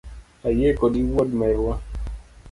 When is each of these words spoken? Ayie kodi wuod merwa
Ayie 0.47 0.69
kodi 0.79 0.99
wuod 1.09 1.29
merwa 1.39 1.75